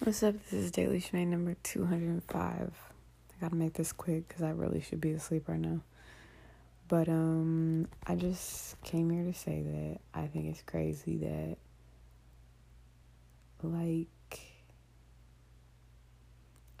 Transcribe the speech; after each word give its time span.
What's 0.00 0.24
up? 0.24 0.34
This 0.50 0.52
is 0.64 0.70
Daily 0.72 1.00
Shmay 1.00 1.24
number 1.24 1.54
205. 1.62 2.34
I 2.36 3.40
gotta 3.40 3.54
make 3.54 3.74
this 3.74 3.92
quick 3.92 4.26
because 4.26 4.42
I 4.42 4.50
really 4.50 4.80
should 4.80 5.00
be 5.00 5.12
asleep 5.12 5.48
right 5.48 5.58
now. 5.58 5.82
But 6.88 7.08
um, 7.08 7.86
I 8.04 8.16
just 8.16 8.82
came 8.82 9.08
here 9.08 9.22
to 9.22 9.32
say 9.32 9.62
that 9.62 10.00
I 10.12 10.26
think 10.26 10.46
it's 10.46 10.62
crazy 10.62 11.16
that, 11.18 11.56
like, 13.62 14.40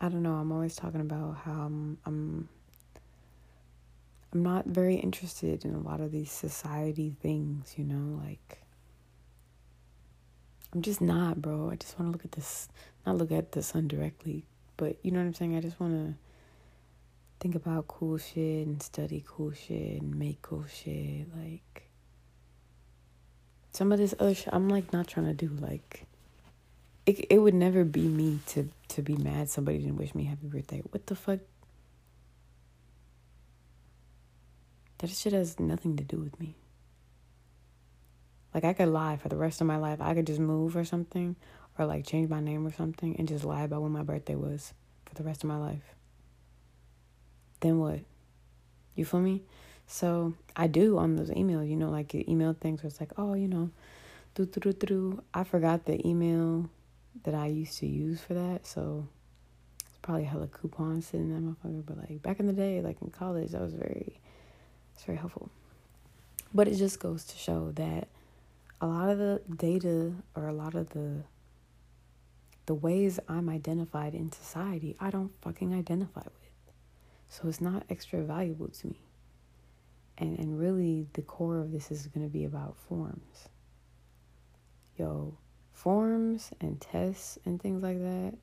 I 0.00 0.08
don't 0.08 0.24
know. 0.24 0.34
I'm 0.34 0.50
always 0.50 0.74
talking 0.74 1.00
about 1.00 1.36
how 1.36 1.52
I'm 1.52 1.98
I'm 2.04 2.48
I'm 4.32 4.42
not 4.42 4.66
very 4.66 4.96
interested 4.96 5.64
in 5.64 5.72
a 5.72 5.80
lot 5.80 6.00
of 6.00 6.10
these 6.10 6.32
society 6.32 7.14
things, 7.22 7.74
you 7.78 7.84
know, 7.84 8.20
like 8.26 8.63
I'm 10.74 10.82
just 10.82 11.00
not, 11.00 11.40
bro. 11.40 11.70
I 11.70 11.76
just 11.76 11.98
want 11.98 12.10
to 12.10 12.12
look 12.12 12.24
at 12.24 12.32
this, 12.32 12.68
not 13.06 13.16
look 13.16 13.30
at 13.30 13.52
the 13.52 13.62
sun 13.62 13.86
directly, 13.86 14.44
but 14.76 14.96
you 15.02 15.12
know 15.12 15.20
what 15.20 15.26
I'm 15.26 15.34
saying? 15.34 15.56
I 15.56 15.60
just 15.60 15.78
want 15.78 15.92
to 15.92 16.14
think 17.38 17.54
about 17.54 17.86
cool 17.86 18.18
shit 18.18 18.66
and 18.66 18.82
study 18.82 19.24
cool 19.26 19.52
shit 19.52 20.02
and 20.02 20.18
make 20.18 20.42
cool 20.42 20.64
shit. 20.66 21.28
Like, 21.36 21.88
some 23.72 23.92
of 23.92 23.98
this 23.98 24.14
other 24.18 24.34
shit, 24.34 24.48
I'm 24.52 24.68
like 24.68 24.92
not 24.92 25.06
trying 25.06 25.26
to 25.26 25.34
do. 25.34 25.48
Like, 25.60 26.06
it, 27.06 27.24
it 27.30 27.38
would 27.38 27.54
never 27.54 27.84
be 27.84 28.08
me 28.08 28.40
to, 28.46 28.68
to 28.88 29.02
be 29.02 29.16
mad 29.16 29.48
somebody 29.48 29.78
didn't 29.78 29.96
wish 29.96 30.14
me 30.14 30.24
happy 30.24 30.48
birthday. 30.48 30.82
What 30.90 31.06
the 31.06 31.14
fuck? 31.14 31.38
That 34.98 35.10
shit 35.10 35.34
has 35.34 35.60
nothing 35.60 35.96
to 35.98 36.04
do 36.04 36.16
with 36.16 36.40
me. 36.40 36.56
Like 38.54 38.64
I 38.64 38.72
could 38.72 38.88
lie 38.88 39.16
for 39.16 39.28
the 39.28 39.36
rest 39.36 39.60
of 39.60 39.66
my 39.66 39.76
life. 39.76 40.00
I 40.00 40.14
could 40.14 40.26
just 40.26 40.40
move 40.40 40.76
or 40.76 40.84
something 40.84 41.36
or 41.78 41.86
like 41.86 42.06
change 42.06 42.30
my 42.30 42.40
name 42.40 42.66
or 42.66 42.72
something 42.72 43.16
and 43.18 43.26
just 43.26 43.44
lie 43.44 43.62
about 43.62 43.82
when 43.82 43.92
my 43.92 44.02
birthday 44.02 44.36
was 44.36 44.72
for 45.04 45.14
the 45.14 45.24
rest 45.24 45.42
of 45.42 45.48
my 45.48 45.58
life. 45.58 45.94
Then 47.60 47.78
what? 47.78 48.00
You 48.94 49.04
feel 49.04 49.20
me? 49.20 49.42
So 49.86 50.34
I 50.56 50.66
do 50.66 50.98
on 50.98 51.16
those 51.16 51.30
emails, 51.30 51.68
you 51.68 51.76
know, 51.76 51.90
like 51.90 52.14
email 52.14 52.56
things 52.58 52.82
where 52.82 52.88
it's 52.88 53.00
like, 53.00 53.12
oh, 53.18 53.34
you 53.34 53.48
know, 53.48 53.70
do 54.34 54.46
do 54.46 54.60
do 54.60 54.72
do. 54.72 55.22
I 55.32 55.44
forgot 55.44 55.84
the 55.84 56.06
email 56.06 56.70
that 57.24 57.34
I 57.34 57.46
used 57.46 57.78
to 57.78 57.86
use 57.86 58.20
for 58.20 58.34
that, 58.34 58.66
so 58.66 59.06
it's 59.86 59.98
probably 60.02 60.24
a 60.24 60.26
hella 60.26 60.46
coupons 60.46 61.06
sitting 61.06 61.30
in 61.30 61.34
that 61.34 61.64
motherfucker. 61.64 61.84
But 61.86 61.98
like 61.98 62.22
back 62.22 62.40
in 62.40 62.46
the 62.46 62.52
day, 62.52 62.80
like 62.80 63.00
in 63.02 63.10
college, 63.10 63.50
that 63.50 63.60
was 63.60 63.74
very, 63.74 64.20
it's 64.94 65.04
very 65.04 65.18
helpful. 65.18 65.50
But 66.52 66.68
it 66.68 66.76
just 66.76 67.00
goes 67.00 67.24
to 67.24 67.36
show 67.36 67.72
that 67.72 68.08
a 68.80 68.86
lot 68.86 69.08
of 69.08 69.18
the 69.18 69.40
data 69.56 70.12
or 70.34 70.48
a 70.48 70.52
lot 70.52 70.74
of 70.74 70.90
the 70.90 71.24
the 72.66 72.74
ways 72.74 73.20
I'm 73.28 73.48
identified 73.50 74.14
in 74.14 74.32
society, 74.32 74.96
I 74.98 75.10
don't 75.10 75.32
fucking 75.42 75.74
identify 75.74 76.22
with. 76.24 76.50
So 77.28 77.48
it's 77.48 77.60
not 77.60 77.84
extra 77.90 78.22
valuable 78.22 78.68
to 78.68 78.86
me. 78.86 79.00
And 80.16 80.38
and 80.38 80.58
really 80.58 81.06
the 81.12 81.22
core 81.22 81.58
of 81.58 81.72
this 81.72 81.90
is 81.90 82.06
going 82.06 82.26
to 82.26 82.32
be 82.32 82.44
about 82.44 82.76
forms. 82.76 83.48
Yo, 84.96 85.36
forms 85.72 86.52
and 86.60 86.80
tests 86.80 87.38
and 87.44 87.60
things 87.60 87.82
like 87.82 87.98
that. 87.98 88.34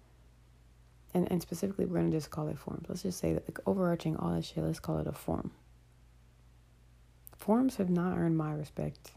And 1.13 1.31
and 1.31 1.41
specifically 1.41 1.85
we're 1.85 1.99
going 1.99 2.11
to 2.11 2.17
just 2.17 2.29
call 2.29 2.47
it 2.47 2.59
forms. 2.59 2.85
Let's 2.89 3.03
just 3.03 3.19
say 3.19 3.33
that 3.33 3.47
like 3.47 3.59
overarching 3.65 4.17
all 4.17 4.33
that 4.35 4.45
shit, 4.45 4.63
let's 4.63 4.79
call 4.79 4.99
it 4.99 5.07
a 5.07 5.13
form. 5.13 5.51
Forms 7.37 7.77
have 7.77 7.89
not 7.89 8.17
earned 8.17 8.37
my 8.37 8.53
respect 8.53 9.13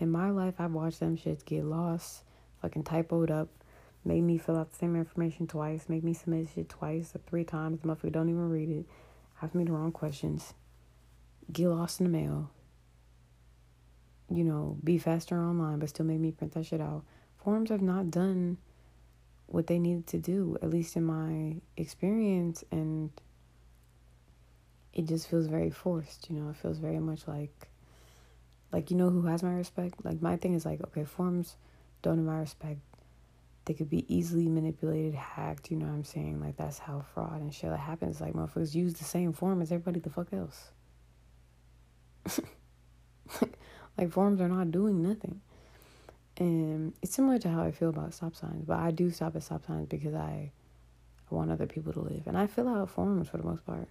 in 0.00 0.10
my 0.10 0.30
life, 0.30 0.54
I've 0.58 0.72
watched 0.72 1.00
them 1.00 1.16
shits 1.16 1.44
get 1.44 1.64
lost, 1.64 2.22
fucking 2.62 2.84
typoed 2.84 3.30
up, 3.30 3.48
made 4.04 4.22
me 4.22 4.38
fill 4.38 4.56
out 4.56 4.70
the 4.70 4.76
same 4.76 4.96
information 4.96 5.46
twice, 5.46 5.88
make 5.88 6.02
me 6.02 6.14
submit 6.14 6.48
shit 6.54 6.68
twice 6.68 7.14
or 7.14 7.20
three 7.26 7.44
times. 7.44 7.80
The 7.80 7.88
motherfucker 7.88 8.12
don't 8.12 8.28
even 8.28 8.48
read 8.48 8.70
it, 8.70 8.86
ask 9.42 9.54
me 9.54 9.64
the 9.64 9.72
wrong 9.72 9.92
questions, 9.92 10.54
get 11.52 11.68
lost 11.68 12.00
in 12.00 12.04
the 12.04 12.10
mail. 12.10 12.50
You 14.32 14.44
know, 14.44 14.78
be 14.84 14.96
faster 14.96 15.36
online, 15.36 15.80
but 15.80 15.88
still 15.88 16.06
make 16.06 16.20
me 16.20 16.30
print 16.30 16.54
that 16.54 16.66
shit 16.66 16.80
out. 16.80 17.04
Forms 17.42 17.70
have 17.70 17.82
not 17.82 18.10
done 18.10 18.58
what 19.46 19.66
they 19.66 19.78
needed 19.78 20.06
to 20.08 20.18
do, 20.18 20.56
at 20.62 20.70
least 20.70 20.96
in 20.96 21.04
my 21.04 21.56
experience, 21.76 22.62
and 22.70 23.10
it 24.92 25.06
just 25.06 25.28
feels 25.28 25.46
very 25.46 25.70
forced. 25.70 26.30
You 26.30 26.36
know, 26.36 26.50
it 26.50 26.56
feels 26.56 26.78
very 26.78 27.00
much 27.00 27.26
like 27.26 27.69
like, 28.72 28.90
you 28.90 28.96
know 28.96 29.10
who 29.10 29.22
has 29.22 29.42
my 29.42 29.54
respect? 29.54 30.04
Like, 30.04 30.22
my 30.22 30.36
thing 30.36 30.54
is 30.54 30.64
like, 30.64 30.80
okay, 30.82 31.04
forms 31.04 31.56
don't 32.02 32.18
have 32.18 32.26
my 32.26 32.38
respect. 32.38 32.78
They 33.64 33.74
could 33.74 33.90
be 33.90 34.04
easily 34.14 34.48
manipulated, 34.48 35.14
hacked, 35.14 35.70
you 35.70 35.76
know 35.76 35.86
what 35.86 35.92
I'm 35.92 36.04
saying? 36.04 36.40
Like, 36.40 36.56
that's 36.56 36.78
how 36.78 37.04
fraud 37.14 37.40
and 37.40 37.52
shit 37.52 37.72
happens. 37.72 38.20
Like, 38.20 38.32
motherfuckers 38.32 38.74
use 38.74 38.94
the 38.94 39.04
same 39.04 39.32
form 39.32 39.60
as 39.60 39.70
everybody 39.70 40.00
the 40.00 40.10
fuck 40.10 40.32
else. 40.32 40.70
like, 43.98 44.10
forms 44.10 44.40
are 44.40 44.48
not 44.48 44.70
doing 44.70 45.02
nothing. 45.02 45.40
And 46.38 46.94
it's 47.02 47.14
similar 47.14 47.38
to 47.40 47.50
how 47.50 47.62
I 47.62 47.70
feel 47.70 47.90
about 47.90 48.14
stop 48.14 48.34
signs, 48.34 48.64
but 48.64 48.78
I 48.78 48.92
do 48.92 49.10
stop 49.10 49.36
at 49.36 49.42
stop 49.42 49.66
signs 49.66 49.88
because 49.88 50.14
I, 50.14 50.50
I 51.30 51.34
want 51.34 51.50
other 51.50 51.66
people 51.66 51.92
to 51.92 52.00
live. 52.00 52.22
And 52.26 52.38
I 52.38 52.46
fill 52.46 52.68
out 52.68 52.88
forms 52.88 53.28
for 53.28 53.36
the 53.36 53.44
most 53.44 53.66
part. 53.66 53.88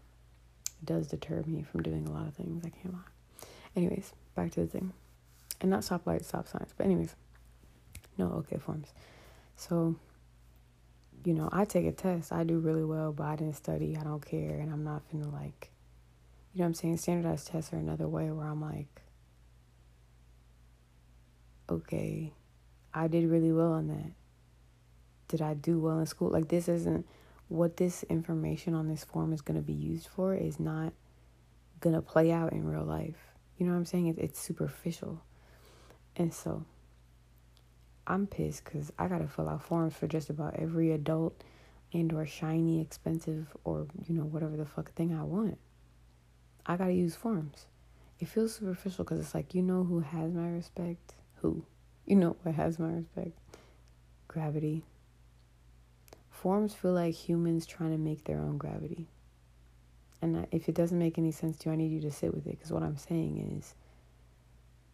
It 0.82 0.86
does 0.86 1.08
deter 1.08 1.44
me 1.46 1.64
from 1.64 1.84
doing 1.84 2.08
a 2.08 2.12
lot 2.12 2.28
of 2.28 2.34
things, 2.34 2.64
I 2.66 2.70
can't 2.70 2.94
lie. 2.94 3.02
Anyways, 3.76 4.14
back 4.36 4.52
to 4.52 4.62
the 4.62 4.68
thing. 4.68 4.94
And 5.62 5.70
not 5.70 5.82
stoplights, 5.82 6.26
stop 6.26 6.48
signs. 6.48 6.74
But 6.76 6.86
anyways. 6.86 7.16
No, 8.18 8.28
okay, 8.40 8.58
forms. 8.58 8.94
So, 9.56 9.96
you 11.24 11.34
know, 11.34 11.50
I 11.52 11.66
take 11.66 11.86
a 11.86 11.92
test. 11.92 12.32
I 12.32 12.44
do 12.44 12.60
really 12.60 12.84
well, 12.84 13.14
but 13.14 13.24
I 13.24 13.36
didn't 13.38 13.56
study. 13.56 13.98
I 14.00 14.04
don't 14.04 14.26
care. 14.26 14.60
And 14.60 14.72
I'm 14.72 14.84
not 14.84 15.04
finna 15.10 15.32
like, 15.32 15.72
you 16.54 16.60
know 16.60 16.64
what 16.64 16.68
I'm 16.68 16.74
saying? 16.74 16.98
Standardized 16.98 17.48
tests 17.48 17.74
are 17.74 17.78
another 17.78 18.08
way 18.08 18.30
where 18.32 18.48
I'm 18.48 18.62
like, 18.62 19.02
okay, 21.70 22.34
I 22.94 23.08
did 23.08 23.30
really 23.30 23.52
well 23.52 23.74
on 23.74 23.88
that. 23.88 24.12
Did 25.28 25.42
I 25.42 25.54
do 25.54 25.80
well 25.80 26.00
in 26.00 26.06
school? 26.06 26.30
Like, 26.30 26.50
this 26.50 26.68
isn't 26.68 27.06
what 27.48 27.78
this 27.78 28.04
information 28.04 28.74
on 28.74 28.88
this 28.88 29.04
form 29.04 29.32
is 29.32 29.42
going 29.42 29.60
to 29.60 29.66
be 29.66 29.74
used 29.74 30.08
for, 30.08 30.36
is 30.36 30.60
not 30.60 30.94
going 31.80 31.96
to 31.96 32.02
play 32.02 32.32
out 32.32 32.52
in 32.52 32.66
real 32.66 32.84
life. 32.84 33.29
You 33.60 33.66
know 33.66 33.74
what 33.74 33.80
I'm 33.80 33.86
saying? 33.86 34.08
It, 34.08 34.18
it's 34.18 34.40
superficial. 34.40 35.22
And 36.16 36.34
so 36.34 36.64
I'm 38.08 38.26
pissed 38.26 38.64
because 38.64 38.92
I 38.98 39.08
got 39.08 39.20
to 39.20 39.28
fill 39.28 39.50
out 39.50 39.62
forms 39.62 39.94
for 39.94 40.08
just 40.08 40.30
about 40.30 40.56
every 40.56 40.92
adult 40.94 41.44
and 41.94 42.12
or 42.14 42.26
shiny, 42.26 42.80
expensive, 42.80 43.48
or, 43.66 43.88
you 44.08 44.16
know, 44.16 44.24
whatever 44.24 44.56
the 44.56 44.66
fuck 44.66 44.94
thing 44.94 45.14
I 45.14 45.24
want. 45.24 45.58
I 46.66 46.78
got 46.78 46.86
to 46.86 46.94
use 46.94 47.16
forms. 47.16 47.66
It 48.20 48.30
feels 48.30 48.56
superficial 48.56 49.04
because 49.04 49.20
it's 49.20 49.36
like, 49.36 49.54
you 49.54 49.62
know 49.62 49.84
who 49.84 50.00
has 50.00 50.32
my 50.32 50.48
respect? 50.48 51.16
Who? 51.42 51.66
You 52.06 52.16
know 52.16 52.38
what 52.44 52.56
has 52.56 52.80
my 52.80 52.92
respect? 52.92 53.38
Gravity. 54.30 54.86
Forms 56.30 56.74
feel 56.74 56.94
like 56.94 57.14
humans 57.14 57.66
trying 57.66 57.92
to 57.92 57.98
make 57.98 58.24
their 58.24 58.40
own 58.40 58.58
gravity 58.58 59.10
and 60.22 60.48
if 60.52 60.68
it 60.68 60.76
doesn't 60.76 61.00
make 61.00 61.18
any 61.18 61.32
sense 61.32 61.58
to 61.58 61.70
you, 61.70 61.74
I 61.74 61.76
need 61.78 61.92
you 61.92 62.02
to 62.02 62.12
sit 62.12 62.34
with 62.34 62.46
it 62.46 62.58
because 62.58 62.72
what 62.72 62.84
I'm 62.84 62.98
saying 62.98 63.56
is 63.58 63.76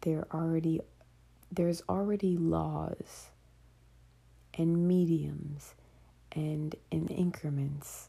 there 0.02 0.26
already 0.32 0.80
there's 1.50 1.82
already 1.88 2.36
laws 2.36 3.30
and 4.54 4.86
mediums 4.88 5.74
and 6.32 6.74
in 6.90 7.08
increments 7.08 8.08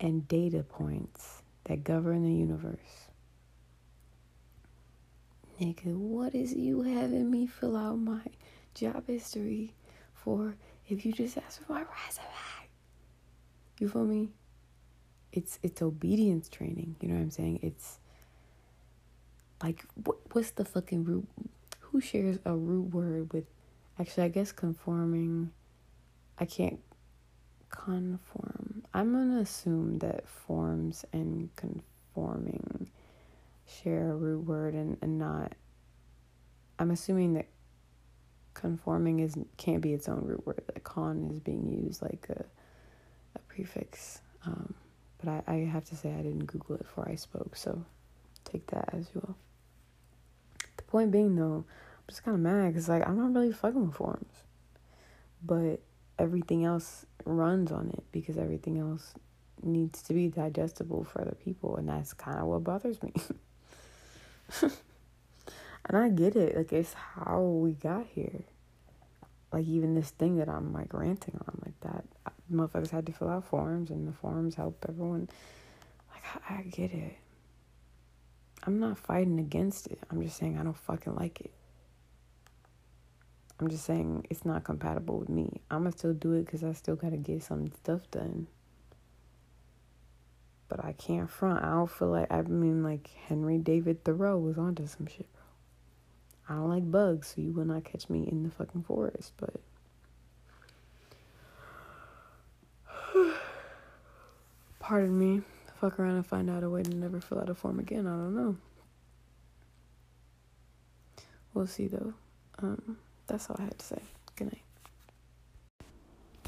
and 0.00 0.26
data 0.28 0.62
points 0.62 1.42
that 1.64 1.84
govern 1.84 2.22
the 2.22 2.32
universe. 2.32 3.08
Nigga, 5.60 5.94
what 5.96 6.34
is 6.34 6.54
you 6.54 6.82
having 6.82 7.30
me 7.30 7.46
fill 7.46 7.76
out 7.76 7.98
my 7.98 8.20
job 8.74 9.08
history 9.08 9.74
for 10.14 10.54
if 10.88 11.04
you 11.04 11.12
just 11.12 11.36
ask 11.36 11.64
for 11.66 11.72
my 11.72 11.80
resume? 11.80 12.28
You 13.80 13.88
feel 13.88 14.04
me? 14.04 14.30
It's 15.32 15.58
it's 15.62 15.82
obedience 15.82 16.48
training. 16.48 16.96
You 17.00 17.08
know 17.08 17.14
what 17.14 17.22
I'm 17.22 17.30
saying? 17.30 17.60
It's 17.62 17.98
like 19.62 19.84
what 20.04 20.16
what's 20.32 20.50
the 20.52 20.64
fucking 20.64 21.04
root? 21.04 21.26
Who 21.80 22.00
shares 22.00 22.38
a 22.44 22.54
root 22.54 22.94
word 22.94 23.32
with? 23.32 23.44
Actually, 23.98 24.24
I 24.24 24.28
guess 24.28 24.52
conforming. 24.52 25.50
I 26.38 26.44
can't 26.44 26.80
conform. 27.70 28.84
I'm 28.94 29.12
gonna 29.12 29.40
assume 29.40 29.98
that 29.98 30.28
forms 30.28 31.04
and 31.12 31.50
conforming 31.56 32.90
share 33.66 34.12
a 34.12 34.16
root 34.16 34.46
word 34.46 34.74
and, 34.74 34.96
and 35.02 35.18
not. 35.18 35.54
I'm 36.78 36.90
assuming 36.90 37.34
that 37.34 37.48
conforming 38.54 39.20
is 39.20 39.36
can't 39.56 39.80
be 39.80 39.92
its 39.92 40.08
own 40.08 40.24
root 40.24 40.46
word. 40.46 40.62
That 40.66 40.84
con 40.84 41.30
is 41.32 41.40
being 41.40 41.68
used 41.68 42.02
like 42.02 42.26
a 42.30 42.44
a 43.34 43.38
prefix. 43.40 44.20
Um, 44.46 44.74
but 45.22 45.44
I, 45.48 45.52
I 45.52 45.56
have 45.66 45.84
to 45.86 45.96
say 45.96 46.12
I 46.12 46.22
didn't 46.22 46.46
Google 46.46 46.76
it 46.76 46.82
before 46.82 47.08
I 47.08 47.14
spoke, 47.16 47.56
so 47.56 47.84
take 48.44 48.66
that 48.68 48.90
as 48.92 49.08
you 49.14 49.20
will. 49.26 49.36
The 50.76 50.82
point 50.84 51.10
being, 51.10 51.36
though, 51.36 51.64
I'm 51.66 52.04
just 52.08 52.24
kind 52.24 52.34
of 52.34 52.40
mad 52.40 52.68
because 52.72 52.88
like 52.88 53.06
I'm 53.08 53.16
not 53.18 53.32
really 53.38 53.52
fucking 53.52 53.86
with 53.86 53.96
forms. 53.96 54.32
but 55.42 55.80
everything 56.18 56.64
else 56.64 57.06
runs 57.24 57.70
on 57.72 57.90
it 57.90 58.04
because 58.12 58.38
everything 58.38 58.78
else 58.78 59.14
needs 59.62 60.02
to 60.02 60.14
be 60.14 60.28
digestible 60.28 61.04
for 61.04 61.22
other 61.22 61.36
people 61.44 61.76
and 61.76 61.88
that's 61.88 62.12
kind 62.12 62.38
of 62.38 62.46
what 62.46 62.64
bothers 62.64 63.02
me 63.02 63.12
and 64.62 65.96
i 65.96 66.08
get 66.08 66.36
it 66.36 66.56
like 66.56 66.72
it's 66.72 66.94
how 66.94 67.40
we 67.40 67.72
got 67.72 68.06
here 68.06 68.42
like 69.52 69.66
even 69.66 69.94
this 69.94 70.10
thing 70.10 70.36
that 70.36 70.48
i'm 70.48 70.72
like 70.72 70.92
ranting 70.94 71.38
on 71.46 71.58
like 71.64 71.78
that 71.80 72.04
motherfuckers 72.52 72.90
had 72.90 73.06
to 73.06 73.12
fill 73.12 73.28
out 73.28 73.44
forms 73.44 73.90
and 73.90 74.06
the 74.06 74.12
forms 74.12 74.54
help 74.54 74.84
everyone 74.88 75.28
like 76.12 76.42
I, 76.48 76.54
I 76.54 76.62
get 76.62 76.92
it 76.92 77.16
i'm 78.64 78.78
not 78.78 78.98
fighting 78.98 79.38
against 79.38 79.86
it 79.88 79.98
i'm 80.10 80.22
just 80.22 80.36
saying 80.36 80.58
i 80.58 80.62
don't 80.62 80.76
fucking 80.76 81.14
like 81.14 81.40
it 81.40 81.52
I'm 83.60 83.68
just 83.68 83.84
saying 83.84 84.26
it's 84.30 84.44
not 84.44 84.62
compatible 84.62 85.18
with 85.18 85.28
me. 85.28 85.60
I'm 85.70 85.82
gonna 85.82 85.92
still 85.92 86.14
do 86.14 86.34
it 86.34 86.46
because 86.46 86.62
I 86.62 86.72
still 86.72 86.94
gotta 86.94 87.16
get 87.16 87.42
some 87.42 87.72
stuff 87.72 88.08
done. 88.10 88.46
But 90.68 90.84
I 90.84 90.92
can't 90.92 91.28
front. 91.28 91.64
I 91.64 91.70
don't 91.70 91.90
feel 91.90 92.08
like 92.08 92.30
I 92.30 92.42
mean 92.42 92.84
like 92.84 93.10
Henry 93.26 93.58
David 93.58 94.04
Thoreau 94.04 94.38
was 94.38 94.58
onto 94.58 94.86
some 94.86 95.06
shit, 95.06 95.26
bro. 95.32 95.42
I 96.48 96.60
don't 96.60 96.70
like 96.70 96.90
bugs, 96.90 97.34
so 97.34 97.40
you 97.40 97.52
will 97.52 97.64
not 97.64 97.84
catch 97.84 98.08
me 98.08 98.28
in 98.30 98.44
the 98.44 98.50
fucking 98.50 98.84
forest. 98.84 99.32
But 99.38 99.60
pardon 104.88 105.18
me, 105.18 105.42
fuck 105.82 106.00
around 106.00 106.14
and 106.14 106.26
find 106.26 106.48
out 106.48 106.64
a 106.64 106.70
way 106.70 106.82
to 106.82 106.94
never 106.94 107.20
fill 107.20 107.38
out 107.38 107.50
a 107.50 107.54
form 107.54 107.78
again. 107.78 108.06
I 108.06 108.10
don't 108.10 108.34
know. 108.34 108.56
We'll 111.52 111.66
see 111.66 111.88
though. 111.88 112.14
Um. 112.58 112.96
That's 113.26 113.50
all 113.50 113.56
I 113.58 113.64
had 113.64 113.78
to 113.78 113.84
say. 113.84 114.00
Good 114.36 114.46
night. 114.46 114.62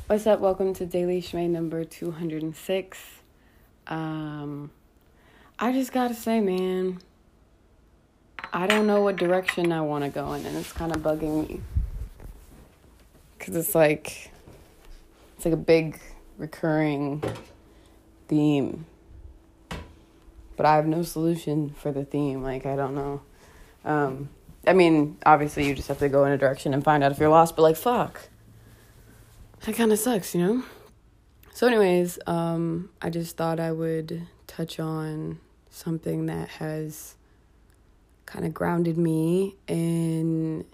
What's 0.07 0.27
up? 0.27 0.41
Welcome 0.41 0.73
to 0.73 0.87
Daily 0.87 1.21
Shmay 1.21 1.51
number 1.51 1.85
206. 1.85 2.99
Um, 3.87 4.71
I 5.59 5.73
just 5.73 5.93
gotta 5.93 6.15
say, 6.15 6.41
man, 6.41 7.01
I 8.51 8.67
don't 8.67 8.87
know 8.87 9.03
what 9.03 9.17
direction 9.17 9.73
I 9.73 9.83
want 9.83 10.05
to 10.05 10.09
go 10.09 10.33
in, 10.33 10.47
and 10.47 10.57
it's 10.57 10.73
kind 10.73 10.97
of 10.97 11.03
bugging 11.03 11.47
me. 11.47 11.61
Because 13.39 13.55
it's 13.57 13.75
like, 13.75 14.31
it's 15.37 15.45
like 15.45 15.53
a 15.53 15.59
big 15.59 16.01
recurring 16.39 17.23
theme. 18.31 18.87
But 20.57 20.67
I 20.67 20.77
have 20.77 20.87
no 20.87 21.03
solution 21.03 21.71
for 21.71 21.91
the 21.91 22.05
theme. 22.05 22.43
Like, 22.43 22.65
I 22.65 22.77
don't 22.77 22.95
know. 22.95 23.23
Um, 23.85 24.29
I 24.67 24.73
mean, 24.73 25.19
obviously, 25.27 25.67
you 25.67 25.75
just 25.75 25.89
have 25.89 25.99
to 25.99 26.09
go 26.09 26.25
in 26.25 26.33
a 26.33 26.39
direction 26.39 26.73
and 26.73 26.85
find 26.85 27.03
out 27.03 27.11
if 27.13 27.19
you're 27.19 27.29
lost, 27.29 27.57
but 27.57 27.63
like, 27.63 27.77
fuck. 27.77 28.29
That 29.63 29.75
kind 29.75 29.93
of 29.93 29.99
sucks, 29.99 30.35
you 30.35 30.41
know? 30.43 30.63
So, 31.53 31.67
anyways, 31.67 32.19
um, 32.27 32.91
I 33.03 33.11
just 33.11 33.37
thought 33.37 33.59
I 33.59 33.73
would 33.73 34.27
touch 34.47 34.79
on 34.79 35.41
something 35.71 36.27
that 36.27 36.49
has 36.49 37.17
kind 38.27 38.45
of 38.45 38.55
grounded 38.55 38.97
me 38.97 39.57
in 39.67 40.65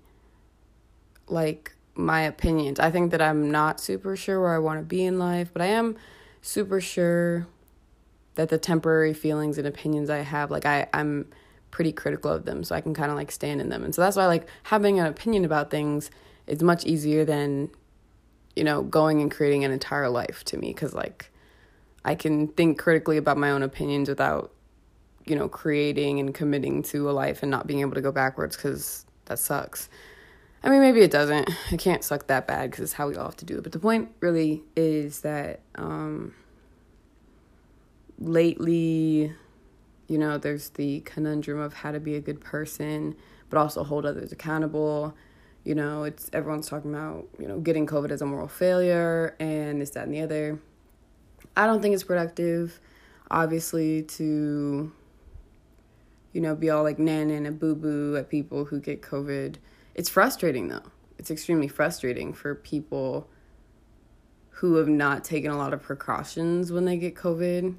like 1.28 1.74
my 1.94 2.20
opinions. 2.22 2.78
I 2.78 2.90
think 2.90 3.12
that 3.12 3.22
I'm 3.22 3.50
not 3.50 3.80
super 3.80 4.14
sure 4.14 4.40
where 4.40 4.54
I 4.54 4.58
want 4.58 4.80
to 4.80 4.84
be 4.84 5.04
in 5.04 5.18
life, 5.18 5.50
but 5.52 5.62
I 5.62 5.66
am 5.66 5.96
super 6.46 6.80
sure 6.80 7.46
that 8.36 8.48
the 8.50 8.58
temporary 8.58 9.12
feelings 9.12 9.58
and 9.58 9.66
opinions 9.66 10.08
I 10.08 10.18
have, 10.18 10.50
like 10.50 10.64
I, 10.64 10.86
I'm 10.94 11.26
pretty 11.72 11.92
critical 11.92 12.30
of 12.30 12.44
them 12.44 12.62
so 12.62 12.74
I 12.74 12.80
can 12.80 12.94
kind 12.94 13.10
of 13.10 13.16
like 13.16 13.32
stand 13.32 13.60
in 13.60 13.68
them. 13.68 13.82
And 13.82 13.94
so 13.94 14.02
that's 14.02 14.16
why 14.16 14.26
like 14.26 14.46
having 14.62 15.00
an 15.00 15.06
opinion 15.06 15.44
about 15.44 15.70
things 15.70 16.10
is 16.46 16.62
much 16.62 16.84
easier 16.84 17.24
than 17.24 17.70
you 18.54 18.64
know 18.64 18.82
going 18.82 19.20
and 19.20 19.30
creating 19.30 19.64
an 19.64 19.72
entire 19.72 20.08
life 20.08 20.44
to 20.44 20.56
me 20.56 20.72
cuz 20.72 20.94
like 20.94 21.30
I 22.04 22.14
can 22.14 22.48
think 22.48 22.78
critically 22.78 23.16
about 23.16 23.36
my 23.36 23.50
own 23.50 23.62
opinions 23.62 24.08
without 24.08 24.52
you 25.26 25.34
know 25.36 25.48
creating 25.48 26.20
and 26.20 26.32
committing 26.32 26.82
to 26.84 27.10
a 27.10 27.12
life 27.12 27.42
and 27.42 27.50
not 27.50 27.66
being 27.66 27.80
able 27.80 27.94
to 27.94 28.00
go 28.00 28.12
backwards 28.12 28.56
cuz 28.56 29.04
that 29.26 29.38
sucks. 29.38 29.88
I 30.66 30.68
mean, 30.68 30.80
maybe 30.80 31.00
it 31.00 31.12
doesn't. 31.12 31.48
It 31.70 31.78
can't 31.78 32.02
suck 32.02 32.26
that 32.26 32.48
bad 32.48 32.72
because 32.72 32.82
it's 32.82 32.92
how 32.94 33.06
we 33.06 33.14
all 33.14 33.26
have 33.26 33.36
to 33.36 33.44
do 33.44 33.56
it. 33.56 33.62
But 33.62 33.70
the 33.70 33.78
point 33.78 34.10
really 34.18 34.64
is 34.74 35.20
that 35.20 35.60
um, 35.76 36.34
lately, 38.18 39.32
you 40.08 40.18
know, 40.18 40.38
there's 40.38 40.70
the 40.70 41.02
conundrum 41.02 41.60
of 41.60 41.72
how 41.72 41.92
to 41.92 42.00
be 42.00 42.16
a 42.16 42.20
good 42.20 42.40
person, 42.40 43.14
but 43.48 43.58
also 43.58 43.84
hold 43.84 44.04
others 44.04 44.32
accountable. 44.32 45.14
You 45.62 45.76
know, 45.76 46.02
it's 46.02 46.28
everyone's 46.32 46.68
talking 46.68 46.92
about, 46.92 47.28
you 47.38 47.46
know, 47.46 47.60
getting 47.60 47.86
COVID 47.86 48.10
as 48.10 48.20
a 48.20 48.26
moral 48.26 48.48
failure 48.48 49.36
and 49.38 49.80
this, 49.80 49.90
that, 49.90 50.06
and 50.06 50.14
the 50.14 50.20
other. 50.20 50.58
I 51.56 51.66
don't 51.66 51.80
think 51.80 51.94
it's 51.94 52.02
productive, 52.02 52.80
obviously, 53.30 54.02
to, 54.02 54.90
you 56.32 56.40
know, 56.40 56.56
be 56.56 56.70
all 56.70 56.82
like 56.82 56.98
nan 56.98 57.30
and 57.30 57.46
a 57.46 57.52
boo 57.52 57.76
boo 57.76 58.16
at 58.16 58.28
people 58.28 58.64
who 58.64 58.80
get 58.80 59.00
COVID. 59.00 59.58
It's 59.96 60.08
frustrating 60.08 60.68
though. 60.68 60.92
It's 61.18 61.32
extremely 61.32 61.66
frustrating 61.66 62.32
for 62.32 62.54
people 62.54 63.28
who 64.50 64.76
have 64.76 64.88
not 64.88 65.24
taken 65.24 65.50
a 65.50 65.58
lot 65.58 65.74
of 65.74 65.82
precautions 65.82 66.70
when 66.70 66.84
they 66.84 66.96
get 66.96 67.16
COVID 67.16 67.74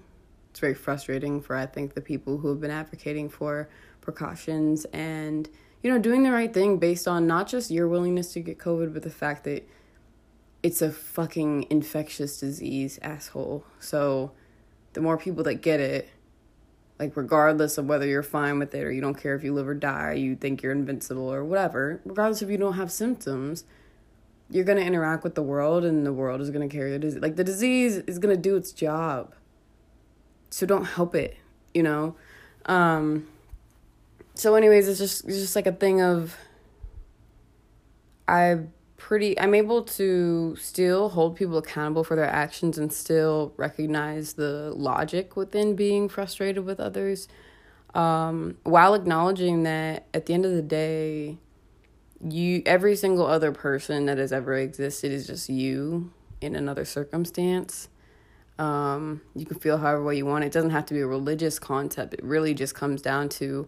it's 0.58 0.62
very 0.62 0.74
frustrating 0.74 1.40
for 1.40 1.56
I 1.56 1.68
think 1.68 1.94
the 1.94 2.02
people 2.02 2.40
who 2.40 2.48
have 2.48 2.60
been 2.60 2.72
advocating 2.72 3.30
for 3.30 3.69
precautions 4.02 4.86
and 4.86 5.48
you 5.84 5.92
know 5.92 6.00
doing 6.00 6.24
the 6.24 6.31
right 6.31 6.52
thing 6.52 6.80
based 6.80 7.08
on 7.08 7.28
not 7.28 7.48
just 7.48 7.69
your 7.69 7.88
willingness 7.88 8.34
to 8.34 8.40
get 8.40 8.58
COVID, 8.58 8.92
but 8.92 9.04
the 9.04 9.12
fact 9.12 9.44
that 9.44 9.70
it's 10.63 10.81
a 10.81 10.92
fucking 10.92 11.68
infectious 11.70 12.40
disease, 12.40 12.98
asshole. 13.04 13.66
So 13.80 14.31
the 14.94 15.02
more 15.02 15.16
people 15.16 15.44
that 15.44 15.62
get 15.62 15.80
it, 15.80 16.10
like 17.00 17.16
regardless 17.16 17.78
of 17.78 17.86
whether 17.86 18.06
you're 18.06 18.24
fine 18.24 18.60
with 18.60 18.74
it 18.74 18.84
or 18.84 18.92
you 18.92 19.02
don't 19.02 19.16
care 19.16 19.36
if 19.36 19.44
you 19.44 19.54
live 19.54 19.68
or 19.68 19.76
die, 19.76 20.14
you 20.14 20.36
think 20.36 20.62
you're 20.62 20.72
invincible 20.72 21.32
or 21.32 21.44
whatever, 21.44 22.02
regardless 22.06 22.42
if 22.42 22.50
you 22.50 22.58
don't 22.58 22.74
have 22.74 22.92
symptoms, 22.92 23.64
you're 24.50 24.64
going 24.64 24.78
to 24.78 24.84
interact 24.84 25.24
with 25.24 25.36
the 25.36 25.44
world 25.44 25.84
and 25.84 26.06
the 26.06 26.14
world 26.14 26.42
is 26.42 26.50
going 26.50 26.68
to 26.68 26.74
carry 26.74 26.92
the 26.92 27.00
disease. 27.00 27.22
Like 27.22 27.36
the 27.36 27.44
disease 27.44 27.98
is 27.98 28.18
going 28.18 28.36
to 28.36 28.42
do 28.42 28.56
its 28.56 28.72
job 28.72 29.34
so 30.50 30.66
don't 30.66 30.86
help 30.86 31.16
it 31.16 31.38
you 31.74 31.84
know 31.84 32.16
um 32.66 33.28
so 34.34 34.56
anyways 34.56 34.88
it's 34.88 35.00
just 35.00 35.26
it's 35.26 35.40
just 35.40 35.56
like 35.56 35.68
a 35.68 35.72
thing 35.72 36.02
of 36.02 36.36
i 38.28 38.58
pretty 38.98 39.40
i'm 39.40 39.54
able 39.54 39.84
to 39.84 40.56
still 40.60 41.10
hold 41.10 41.36
people 41.36 41.58
accountable 41.58 42.04
for 42.04 42.16
their 42.16 42.25
actions 42.25 42.77
and 42.77 42.92
still 42.92 43.54
recognize 43.56 44.34
the 44.34 44.74
logic 44.75 45.36
within 45.36 45.75
being 45.75 46.10
frustrated 46.10 46.66
with 46.66 46.80
others 46.80 47.27
um, 47.94 48.58
while 48.63 48.94
acknowledging 48.94 49.63
that 49.63 50.06
at 50.13 50.25
the 50.25 50.34
end 50.34 50.46
of 50.46 50.51
the 50.51 50.62
day 50.62 51.38
you 52.27 52.62
every 52.66 52.96
single 52.96 53.25
other 53.25 53.51
person 53.51 54.08
that 54.08 54.18
has 54.18 54.34
ever 54.34 54.56
existed 54.56 55.12
is 55.12 55.27
just 55.27 55.48
you 55.50 56.12
in 56.42 56.56
another 56.56 56.84
circumstance 56.84 57.89
um, 58.60 59.22
you 59.36 59.46
can 59.46 59.60
feel 59.60 59.77
however 59.77 60.04
way 60.04 60.18
you 60.18 60.25
want. 60.25 60.44
It 60.44 60.51
doesn't 60.51 60.72
have 60.72 60.86
to 60.88 60.94
be 60.94 61.01
a 61.01 61.08
religious 61.08 61.60
concept. 61.60 62.13
It 62.16 62.24
really 62.24 62.54
just 62.54 62.74
comes 62.74 63.01
down 63.01 63.30
to 63.30 63.68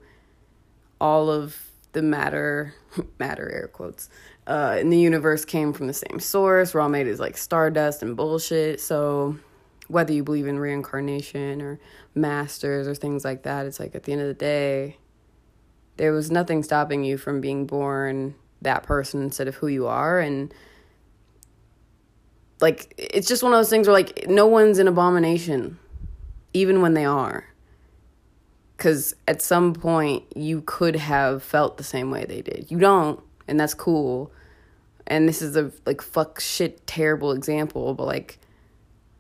all 1.00 1.30
of 1.30 1.58
the 1.92 2.02
matter, 2.02 2.74
matter 3.20 3.50
air 3.52 3.68
quotes, 3.68 4.10
uh, 4.50 4.82
the 4.84 4.98
universe 4.98 5.46
came 5.46 5.74
from 5.74 5.86
the 5.86 5.94
same 5.94 6.20
source. 6.20 6.74
We're 6.74 6.82
all 6.82 6.90
made 6.90 7.06
as 7.06 7.20
like 7.20 7.38
stardust 7.38 8.02
and 8.02 8.18
bullshit. 8.18 8.82
So 8.82 9.38
whether 9.88 10.12
you 10.12 10.24
believe 10.24 10.48
in 10.48 10.58
reincarnation 10.58 11.62
or 11.62 11.80
masters 12.16 12.88
or 12.88 12.96
things 12.96 13.24
like 13.24 13.44
that, 13.44 13.68
it's 13.68 13.80
like 13.80 13.94
at 13.94 14.04
the 14.04 14.12
end 14.12 14.22
of 14.22 14.28
the 14.28 14.34
day, 14.34 14.98
there 15.98 16.12
was 16.12 16.32
nothing 16.32 16.64
stopping 16.64 17.04
you 17.04 17.16
from 17.16 17.42
being 17.42 17.68
born 17.68 18.34
that 18.64 18.82
person 18.82 19.22
instead 19.22 19.48
of 19.48 19.54
who 19.54 19.68
you 19.68 19.86
are. 19.86 20.20
And 20.20 20.52
like 22.60 22.92
it's 22.98 23.28
just 23.28 23.44
one 23.44 23.54
of 23.54 23.60
those 23.60 23.70
things 23.70 23.88
where 23.88 23.94
like 23.94 24.28
no 24.28 24.48
one's 24.48 24.80
an 24.80 24.88
abomination 24.88 25.78
even 26.54 26.82
when 26.82 26.94
they 26.94 27.06
are 27.06 27.46
cuz 28.78 29.14
at 29.28 29.42
some 29.42 29.74
point 29.74 30.24
you 30.36 30.62
could 30.66 30.96
have 30.96 31.42
felt 31.44 31.78
the 31.78 31.84
same 31.84 32.12
way 32.12 32.26
they 32.26 32.42
did 32.42 32.66
you 32.70 32.78
don't 32.78 33.22
and 33.48 33.58
that's 33.58 33.74
cool 33.74 34.32
and 35.10 35.28
this 35.28 35.42
is 35.42 35.56
a 35.56 35.72
like 35.86 36.02
fuck 36.02 36.40
shit 36.40 36.86
terrible 36.88 37.32
example 37.32 37.94
but 37.94 38.06
like 38.06 38.40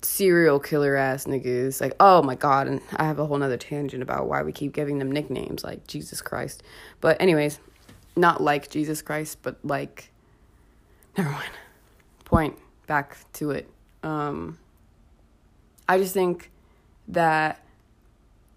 serial 0.02 0.60
killer 0.60 0.96
ass 0.96 1.26
niggas 1.26 1.82
like 1.82 1.94
oh 2.00 2.22
my 2.22 2.36
god 2.36 2.68
and 2.68 2.82
i 2.96 3.04
have 3.04 3.20
a 3.20 3.26
whole 3.26 3.38
nother 3.38 3.58
tangent 3.58 4.02
about 4.02 4.28
why 4.28 4.42
we 4.42 4.52
keep 4.52 4.72
giving 4.72 4.98
them 5.00 5.12
nicknames 5.12 5.64
like 5.64 5.86
jesus 5.88 6.22
christ. 6.22 6.64
But 7.02 7.22
anyways 7.22 7.60
not 8.16 8.42
like 8.42 8.70
jesus 8.70 9.02
christ 9.02 9.40
but 9.42 9.58
like 9.64 10.12
never 11.18 11.32
mind. 11.32 11.50
Point. 12.26 12.58
Back 12.88 13.18
to 13.34 13.52
it. 13.52 13.70
Um, 14.04 14.58
I 15.88 15.98
just 15.98 16.14
think 16.14 16.52
that 17.10 17.64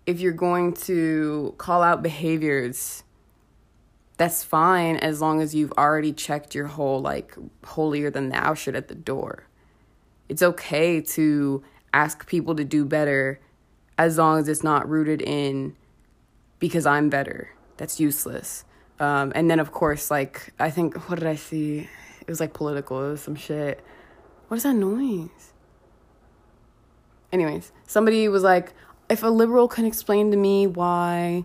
if 0.06 0.20
you're 0.20 0.32
going 0.32 0.74
to 0.74 1.54
call 1.58 1.82
out 1.82 2.02
behaviors 2.02 3.02
that's 4.16 4.44
fine 4.44 4.96
as 4.96 5.20
long 5.20 5.40
as 5.40 5.54
you've 5.54 5.72
already 5.72 6.12
checked 6.12 6.54
your 6.54 6.66
whole 6.66 7.00
like 7.00 7.34
holier 7.64 8.10
than 8.10 8.28
thou 8.28 8.54
shit 8.54 8.74
at 8.74 8.88
the 8.88 8.94
door. 8.94 9.44
It's 10.28 10.42
okay 10.42 11.00
to 11.00 11.62
ask 11.92 12.26
people 12.26 12.54
to 12.56 12.64
do 12.64 12.84
better 12.84 13.40
as 13.98 14.18
long 14.18 14.38
as 14.38 14.48
it's 14.48 14.62
not 14.62 14.88
rooted 14.88 15.22
in 15.22 15.76
because 16.58 16.86
I'm 16.86 17.08
better. 17.08 17.50
That's 17.76 17.98
useless. 18.00 18.64
Um, 19.00 19.32
and 19.34 19.50
then 19.50 19.58
of 19.58 19.72
course, 19.72 20.10
like 20.10 20.52
I 20.58 20.70
think 20.70 21.08
what 21.08 21.18
did 21.18 21.28
I 21.28 21.36
see? 21.36 21.88
It 22.20 22.28
was 22.28 22.40
like 22.40 22.52
political. 22.52 23.04
It 23.06 23.10
was 23.12 23.20
some 23.20 23.34
shit. 23.34 23.84
What 24.48 24.58
is 24.58 24.62
that 24.62 24.74
noise? 24.74 25.52
Anyways, 27.32 27.72
somebody 27.86 28.28
was 28.28 28.42
like, 28.42 28.74
if 29.08 29.22
a 29.22 29.28
liberal 29.28 29.66
can 29.66 29.86
explain 29.86 30.30
to 30.30 30.36
me 30.36 30.66
why 30.66 31.44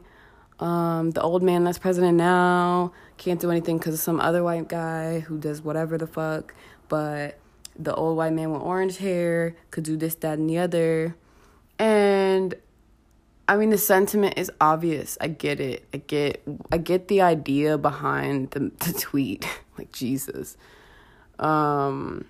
um, 0.59 1.11
the 1.11 1.21
old 1.21 1.43
man 1.43 1.63
that's 1.63 1.77
president 1.77 2.17
now 2.17 2.91
can't 3.17 3.39
do 3.39 3.51
anything 3.51 3.77
because 3.77 3.93
of 3.93 3.99
some 3.99 4.19
other 4.19 4.43
white 4.43 4.67
guy 4.67 5.19
who 5.19 5.37
does 5.37 5.61
whatever 5.61 5.97
the 5.97 6.07
fuck, 6.07 6.53
but 6.87 7.37
the 7.77 7.93
old 7.93 8.17
white 8.17 8.33
man 8.33 8.51
with 8.51 8.61
orange 8.61 8.97
hair 8.97 9.55
could 9.71 9.83
do 9.83 9.95
this, 9.97 10.15
that, 10.15 10.39
and 10.39 10.49
the 10.49 10.57
other. 10.57 11.15
And 11.77 12.55
I 13.47 13.55
mean 13.55 13.69
the 13.69 13.77
sentiment 13.77 14.37
is 14.37 14.51
obvious. 14.59 15.17
I 15.21 15.27
get 15.27 15.59
it. 15.59 15.85
I 15.93 15.97
get 15.97 16.43
I 16.71 16.77
get 16.77 17.07
the 17.07 17.21
idea 17.21 17.77
behind 17.77 18.51
the 18.51 18.59
the 18.79 18.93
tweet. 18.99 19.47
like 19.77 19.91
Jesus. 19.91 20.57
Um 21.39 22.25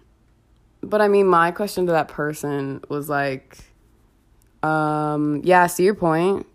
but 0.81 1.01
I 1.01 1.07
mean 1.07 1.27
my 1.27 1.51
question 1.51 1.85
to 1.87 1.93
that 1.93 2.09
person 2.09 2.81
was 2.89 3.09
like 3.09 3.57
um 4.63 5.41
yeah, 5.43 5.63
I 5.63 5.67
see 5.67 5.83
your 5.83 5.95
point. 5.95 6.45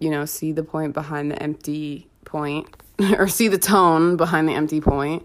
You 0.00 0.10
know, 0.10 0.24
see 0.24 0.52
the 0.52 0.64
point 0.64 0.94
behind 0.94 1.30
the 1.30 1.40
empty 1.40 2.08
point 2.24 2.66
or 3.18 3.28
see 3.28 3.48
the 3.48 3.58
tone 3.58 4.16
behind 4.16 4.48
the 4.48 4.54
empty 4.54 4.80
point. 4.80 5.24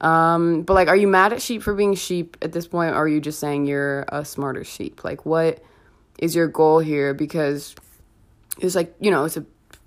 Um 0.00 0.62
but 0.62 0.74
like 0.74 0.88
are 0.88 0.96
you 0.96 1.08
mad 1.08 1.32
at 1.32 1.42
sheep 1.42 1.62
for 1.62 1.74
being 1.74 1.94
sheep 1.94 2.36
at 2.42 2.52
this 2.52 2.68
point 2.68 2.92
or 2.92 2.98
are 2.98 3.08
you 3.08 3.20
just 3.20 3.40
saying 3.40 3.66
you're 3.66 4.04
a 4.08 4.24
smarter 4.24 4.64
sheep? 4.64 5.02
Like 5.02 5.24
what 5.24 5.62
is 6.18 6.34
your 6.34 6.48
goal 6.48 6.80
here 6.80 7.14
because 7.14 7.74
it's 8.58 8.74
like 8.74 8.94
you 9.00 9.10
know 9.10 9.24
it's 9.24 9.36
a 9.36 9.46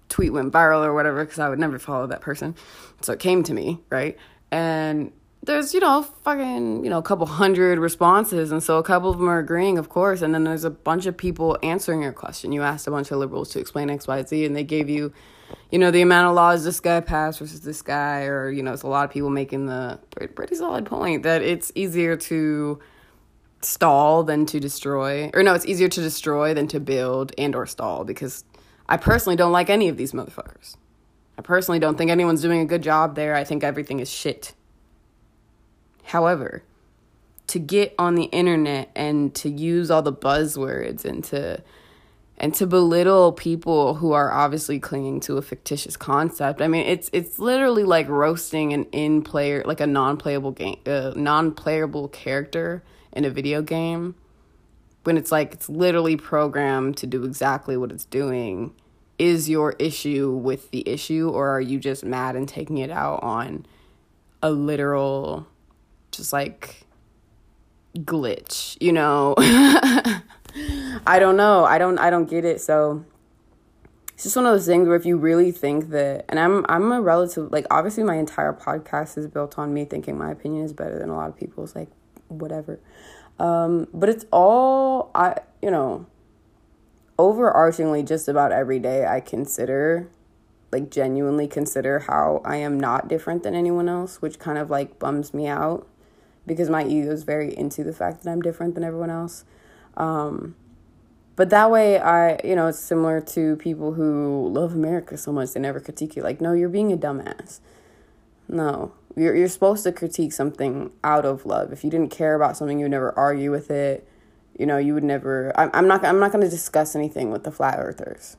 tweet 0.09 0.33
went 0.33 0.51
viral 0.51 0.83
or 0.83 0.93
whatever 0.93 1.23
because 1.23 1.39
I 1.39 1.49
would 1.49 1.59
never 1.59 1.79
follow 1.79 2.07
that 2.07 2.21
person, 2.21 2.55
so 3.01 3.13
it 3.13 3.19
came 3.19 3.43
to 3.43 3.53
me 3.53 3.79
right, 3.89 4.17
and 4.51 5.11
there's 5.43 5.73
you 5.73 5.79
know 5.79 6.03
fucking 6.23 6.83
you 6.83 6.89
know 6.89 6.97
a 6.97 7.03
couple 7.03 7.25
hundred 7.25 7.79
responses 7.79 8.51
and 8.51 8.61
so 8.61 8.77
a 8.77 8.83
couple 8.83 9.09
of 9.09 9.17
them 9.17 9.27
are 9.27 9.39
agreeing 9.39 9.77
of 9.77 9.89
course 9.89 10.21
and 10.21 10.33
then 10.33 10.43
there's 10.43 10.63
a 10.63 10.69
bunch 10.69 11.05
of 11.05 11.17
people 11.17 11.57
answering 11.63 12.01
your 12.01 12.13
question 12.13 12.51
you 12.51 12.61
asked 12.61 12.87
a 12.87 12.91
bunch 12.91 13.11
of 13.11 13.17
liberals 13.17 13.49
to 13.49 13.59
explain 13.59 13.87
xyz 13.89 14.45
and 14.45 14.55
they 14.55 14.63
gave 14.63 14.89
you 14.89 15.11
you 15.71 15.79
know 15.79 15.91
the 15.91 16.01
amount 16.01 16.27
of 16.27 16.35
laws 16.35 16.63
this 16.63 16.79
guy 16.79 16.99
passed 16.99 17.39
versus 17.39 17.61
this 17.61 17.81
guy 17.81 18.23
or 18.23 18.51
you 18.51 18.61
know 18.61 18.73
it's 18.73 18.83
a 18.83 18.87
lot 18.87 19.03
of 19.03 19.11
people 19.11 19.29
making 19.29 19.65
the 19.65 19.99
pretty 20.35 20.55
solid 20.55 20.85
point 20.85 21.23
that 21.23 21.41
it's 21.41 21.71
easier 21.75 22.15
to 22.15 22.79
stall 23.61 24.23
than 24.23 24.45
to 24.45 24.59
destroy 24.59 25.29
or 25.33 25.43
no 25.43 25.53
it's 25.53 25.65
easier 25.65 25.87
to 25.87 26.01
destroy 26.01 26.53
than 26.53 26.67
to 26.67 26.79
build 26.79 27.31
and 27.37 27.55
or 27.55 27.65
stall 27.65 28.03
because 28.03 28.43
I 28.91 28.97
personally 28.97 29.37
don't 29.37 29.53
like 29.53 29.69
any 29.69 29.87
of 29.87 29.95
these 29.95 30.11
motherfuckers. 30.11 30.75
I 31.37 31.41
personally 31.41 31.79
don't 31.79 31.97
think 31.97 32.11
anyone's 32.11 32.41
doing 32.41 32.59
a 32.59 32.65
good 32.65 32.83
job 32.83 33.15
there. 33.15 33.35
I 33.35 33.45
think 33.45 33.63
everything 33.63 34.01
is 34.01 34.09
shit. 34.09 34.53
However, 36.11 36.61
to 37.47 37.57
get 37.57 37.95
on 37.97 38.15
the 38.15 38.25
internet 38.25 38.91
and 38.97 39.33
to 39.35 39.49
use 39.49 39.89
all 39.89 40.01
the 40.01 40.11
buzzwords 40.11 41.05
and 41.05 41.23
to 41.25 41.63
and 42.37 42.53
to 42.55 42.67
belittle 42.67 43.31
people 43.31 43.93
who 43.93 44.11
are 44.11 44.29
obviously 44.29 44.77
clinging 44.77 45.21
to 45.21 45.37
a 45.37 45.41
fictitious 45.41 45.95
concept. 45.95 46.61
I 46.61 46.67
mean, 46.67 46.85
it's 46.85 47.09
it's 47.13 47.39
literally 47.39 47.85
like 47.85 48.09
roasting 48.09 48.73
an 48.73 48.87
in 48.91 49.21
player 49.21 49.63
like 49.65 49.79
a 49.79 49.87
non-playable 49.87 50.51
game 50.51 50.79
uh, 50.85 51.13
non-playable 51.15 52.09
character 52.09 52.83
in 53.13 53.23
a 53.23 53.29
video 53.29 53.61
game 53.61 54.15
when 55.03 55.15
it's 55.15 55.31
like 55.31 55.53
it's 55.53 55.69
literally 55.69 56.17
programmed 56.17 56.97
to 56.97 57.07
do 57.07 57.23
exactly 57.23 57.77
what 57.77 57.89
it's 57.89 58.03
doing 58.03 58.73
is 59.17 59.49
your 59.49 59.75
issue 59.79 60.29
with 60.29 60.71
the 60.71 60.85
issue 60.89 61.29
or 61.29 61.47
are 61.47 61.61
you 61.61 61.79
just 61.79 62.03
mad 62.03 62.35
and 62.35 62.49
taking 62.49 62.79
it 62.79 62.91
out 62.91 63.23
on 63.23 63.65
a 64.43 64.51
literal 64.51 65.47
just 66.11 66.33
like 66.33 66.85
glitch 67.95 68.77
you 68.79 68.91
know? 68.91 69.35
I 71.07 71.17
don't 71.19 71.37
know. 71.37 71.63
I 71.63 71.77
don't 71.77 71.97
i 71.97 72.09
don't 72.09 72.29
get 72.29 72.45
it. 72.45 72.61
So 72.61 73.05
it's 74.13 74.23
just 74.23 74.35
one 74.35 74.45
of 74.45 74.53
those 74.53 74.65
things 74.65 74.87
where 74.87 74.97
if 74.97 75.05
you 75.05 75.17
really 75.17 75.51
think 75.51 75.89
that 75.89 76.25
and 76.29 76.39
i'm 76.39 76.63
i'm 76.69 76.91
a 76.91 77.01
relative 77.01 77.51
like 77.51 77.65
obviously 77.71 78.03
my 78.03 78.17
entire 78.17 78.53
podcast 78.53 79.17
is 79.17 79.25
built 79.25 79.57
on 79.57 79.73
me 79.73 79.83
thinking 79.83 80.15
my 80.15 80.29
opinion 80.29 80.63
is 80.63 80.73
better 80.73 80.99
than 80.99 81.09
a 81.09 81.15
lot 81.15 81.29
of 81.29 81.37
people's 81.37 81.75
like 81.75 81.89
whatever. 82.27 82.79
Um 83.39 83.87
but 83.93 84.09
it's 84.09 84.25
all 84.31 85.09
i 85.15 85.37
you 85.61 85.71
know 85.71 86.05
overarchingly 87.17 88.07
just 88.07 88.27
about 88.27 88.51
every 88.51 88.79
day 88.79 89.05
I 89.05 89.19
consider 89.19 90.09
like 90.71 90.89
genuinely 90.89 91.47
consider 91.47 91.99
how 91.99 92.41
I 92.45 92.57
am 92.57 92.79
not 92.79 93.07
different 93.07 93.43
than 93.43 93.53
anyone 93.53 93.89
else, 93.89 94.21
which 94.21 94.39
kind 94.39 94.57
of 94.57 94.69
like 94.69 94.99
bums 94.99 95.33
me 95.33 95.47
out 95.47 95.87
because 96.51 96.69
my 96.69 96.85
ego 96.85 97.11
is 97.11 97.23
very 97.23 97.57
into 97.57 97.83
the 97.83 97.93
fact 97.93 98.23
that 98.23 98.31
I'm 98.31 98.41
different 98.41 98.75
than 98.75 98.83
everyone 98.83 99.09
else. 99.09 99.45
Um, 99.97 100.55
but 101.35 101.49
that 101.49 101.71
way, 101.71 101.99
I, 101.99 102.39
you 102.43 102.55
know, 102.55 102.67
it's 102.67 102.79
similar 102.79 103.21
to 103.21 103.55
people 103.57 103.93
who 103.93 104.49
love 104.49 104.73
America 104.73 105.17
so 105.17 105.31
much 105.31 105.53
they 105.53 105.59
never 105.59 105.79
critique 105.79 106.15
you. 106.15 106.23
Like, 106.23 106.41
no, 106.41 106.53
you're 106.53 106.69
being 106.69 106.91
a 106.91 106.97
dumbass. 106.97 107.59
No, 108.47 108.93
you're 109.15 109.35
you're 109.35 109.47
supposed 109.47 109.83
to 109.83 109.91
critique 109.91 110.33
something 110.33 110.91
out 111.03 111.25
of 111.25 111.45
love. 111.45 111.71
If 111.71 111.83
you 111.83 111.89
didn't 111.89 112.11
care 112.11 112.35
about 112.35 112.57
something, 112.57 112.79
you 112.79 112.85
would 112.85 112.91
never 112.91 113.17
argue 113.17 113.51
with 113.51 113.71
it 113.71 114.07
you 114.57 114.65
know, 114.65 114.77
you 114.77 114.93
would 114.93 115.03
never. 115.03 115.51
I'm, 115.55 115.69
I'm 115.73 115.87
not. 115.87 116.05
I'm 116.05 116.19
not 116.19 116.31
going 116.31 116.43
to 116.43 116.49
discuss 116.49 116.95
anything 116.95 117.31
with 117.31 117.43
the 117.43 117.51
flat 117.51 117.79
earthers. 117.79 118.37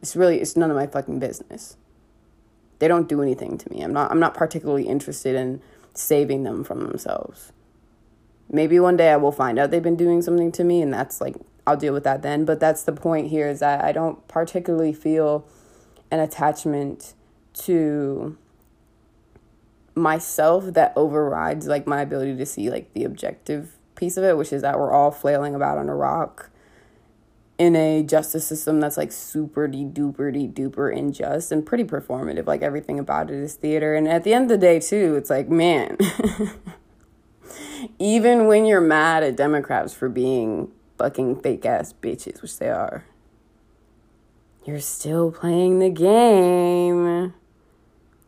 It's 0.00 0.16
really. 0.16 0.40
It's 0.40 0.56
none 0.56 0.70
of 0.70 0.76
my 0.76 0.86
fucking 0.86 1.18
business. 1.18 1.76
They 2.78 2.88
don't 2.88 3.08
do 3.08 3.20
anything 3.20 3.58
to 3.58 3.70
me. 3.70 3.82
I'm 3.82 3.92
not. 3.92 4.10
I'm 4.10 4.20
not 4.20 4.34
particularly 4.34 4.84
interested 4.84 5.34
in 5.34 5.60
saving 5.94 6.44
them 6.44 6.64
from 6.64 6.80
themselves. 6.80 7.52
Maybe 8.50 8.80
one 8.80 8.96
day 8.96 9.10
I 9.10 9.16
will 9.16 9.32
find 9.32 9.58
out 9.58 9.70
they've 9.70 9.82
been 9.82 9.96
doing 9.96 10.22
something 10.22 10.50
to 10.52 10.64
me, 10.64 10.82
and 10.82 10.92
that's 10.92 11.20
like 11.20 11.36
I'll 11.66 11.76
deal 11.76 11.92
with 11.92 12.04
that 12.04 12.22
then. 12.22 12.44
But 12.44 12.60
that's 12.60 12.82
the 12.82 12.92
point 12.92 13.28
here 13.28 13.48
is 13.48 13.60
that 13.60 13.84
I 13.84 13.92
don't 13.92 14.26
particularly 14.28 14.92
feel 14.92 15.46
an 16.10 16.20
attachment 16.20 17.14
to 17.52 18.36
myself 19.94 20.72
that 20.74 20.92
overrides 20.96 21.66
like 21.66 21.86
my 21.86 22.00
ability 22.00 22.36
to 22.36 22.46
see 22.46 22.70
like 22.70 22.92
the 22.94 23.04
objective 23.04 23.76
piece 23.94 24.16
of 24.16 24.24
it, 24.24 24.36
which 24.36 24.52
is 24.52 24.62
that 24.62 24.78
we're 24.78 24.92
all 24.92 25.10
flailing 25.10 25.54
about 25.54 25.78
on 25.78 25.88
a 25.88 25.94
rock 25.94 26.50
in 27.60 27.76
a 27.76 28.02
justice 28.02 28.46
system 28.46 28.80
that's 28.80 28.96
like 28.96 29.12
super 29.12 29.68
duper 29.68 30.32
de 30.32 30.48
duper 30.48 30.96
unjust 30.96 31.52
and 31.52 31.66
pretty 31.66 31.84
performative. 31.84 32.46
Like 32.46 32.62
everything 32.62 32.98
about 32.98 33.30
it 33.30 33.36
is 33.36 33.52
theater. 33.52 33.94
And 33.94 34.08
at 34.08 34.24
the 34.24 34.32
end 34.32 34.44
of 34.44 34.58
the 34.58 34.66
day, 34.66 34.80
too, 34.80 35.14
it's 35.14 35.28
like, 35.28 35.50
man, 35.50 35.98
even 37.98 38.46
when 38.46 38.64
you're 38.64 38.80
mad 38.80 39.22
at 39.22 39.36
Democrats 39.36 39.92
for 39.92 40.08
being 40.08 40.72
fucking 40.96 41.42
fake 41.42 41.66
ass 41.66 41.92
bitches, 41.92 42.40
which 42.40 42.58
they 42.58 42.70
are, 42.70 43.04
you're 44.64 44.80
still 44.80 45.30
playing 45.30 45.80
the 45.80 45.90
game. 45.90 47.34